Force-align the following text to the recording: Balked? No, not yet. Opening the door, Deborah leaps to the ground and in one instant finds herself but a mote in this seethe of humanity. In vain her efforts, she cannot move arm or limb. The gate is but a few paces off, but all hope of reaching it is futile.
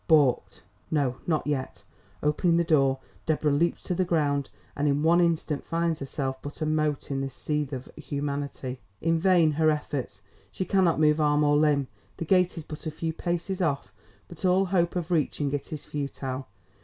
Balked? 0.07 0.63
No, 0.89 1.17
not 1.27 1.45
yet. 1.45 1.83
Opening 2.23 2.57
the 2.57 2.63
door, 2.63 2.97
Deborah 3.27 3.51
leaps 3.51 3.83
to 3.83 3.93
the 3.93 4.03
ground 4.03 4.49
and 4.75 4.87
in 4.87 5.03
one 5.03 5.21
instant 5.21 5.63
finds 5.63 5.99
herself 5.99 6.41
but 6.41 6.59
a 6.59 6.65
mote 6.65 7.11
in 7.11 7.21
this 7.21 7.35
seethe 7.35 7.71
of 7.71 7.87
humanity. 7.95 8.79
In 8.99 9.19
vain 9.19 9.51
her 9.51 9.69
efforts, 9.69 10.23
she 10.51 10.65
cannot 10.65 10.99
move 10.99 11.21
arm 11.21 11.43
or 11.43 11.55
limb. 11.55 11.87
The 12.17 12.25
gate 12.25 12.57
is 12.57 12.63
but 12.63 12.87
a 12.87 12.89
few 12.89 13.13
paces 13.13 13.61
off, 13.61 13.93
but 14.27 14.43
all 14.43 14.65
hope 14.65 14.95
of 14.95 15.11
reaching 15.11 15.53
it 15.53 15.71
is 15.71 15.85
futile. 15.85 16.47